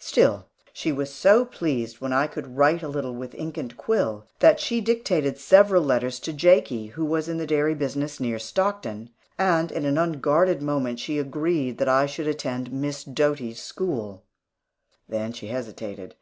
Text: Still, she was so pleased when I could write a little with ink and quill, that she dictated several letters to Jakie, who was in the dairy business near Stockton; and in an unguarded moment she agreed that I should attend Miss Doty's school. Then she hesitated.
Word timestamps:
Still, 0.00 0.46
she 0.72 0.90
was 0.90 1.14
so 1.14 1.44
pleased 1.44 2.00
when 2.00 2.12
I 2.12 2.26
could 2.26 2.56
write 2.56 2.82
a 2.82 2.88
little 2.88 3.14
with 3.14 3.32
ink 3.36 3.56
and 3.56 3.76
quill, 3.76 4.26
that 4.40 4.58
she 4.58 4.80
dictated 4.80 5.38
several 5.38 5.84
letters 5.84 6.18
to 6.18 6.32
Jakie, 6.32 6.88
who 6.88 7.04
was 7.04 7.28
in 7.28 7.38
the 7.38 7.46
dairy 7.46 7.76
business 7.76 8.18
near 8.18 8.40
Stockton; 8.40 9.10
and 9.38 9.70
in 9.70 9.84
an 9.84 9.96
unguarded 9.96 10.60
moment 10.62 10.98
she 10.98 11.20
agreed 11.20 11.78
that 11.78 11.88
I 11.88 12.06
should 12.06 12.26
attend 12.26 12.72
Miss 12.72 13.04
Doty's 13.04 13.62
school. 13.62 14.24
Then 15.08 15.32
she 15.32 15.46
hesitated. 15.46 16.16